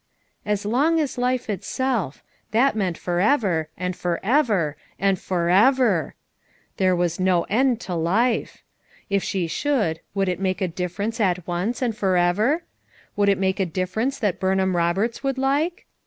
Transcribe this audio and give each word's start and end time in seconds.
'* 0.27 0.45
"As 0.53 0.65
long 0.65 0.99
as 0.99 1.19
life 1.19 1.47
itself,'' 1.47 2.23
that 2.49 2.75
meant 2.75 2.97
forever, 2.97 3.69
and 3.77 3.95
forever 3.95 4.75
and 4.97 5.19
FOREVER 5.19 6.15
I 6.17 6.71
there 6.77 6.95
was 6.95 7.19
no 7.19 7.43
end 7.43 7.79
to 7.81 7.93
life. 7.93 8.63
If 9.11 9.23
she 9.23 9.45
should, 9.45 9.99
would 10.15 10.27
it 10.27 10.39
make 10.39 10.59
a 10.59 10.67
differ 10.67 11.03
FOUE 11.03 11.03
MOTHERS 11.05 11.19
AT 11.19 11.23
CHAUTAUQUA 11.23 11.43
223 11.45 11.65
ence 11.67 11.77
at 11.77 11.81
once 11.81 11.81
and 11.83 11.97
forever? 12.59 12.63
Would 13.15 13.29
it 13.29 13.37
make 13.37 13.59
a 13.59 13.65
difference 13.71 14.17
that 14.17 14.39
Burnham 14.39 14.73
Eoberts 14.73 15.21
would 15.21 15.37
like? 15.37 15.85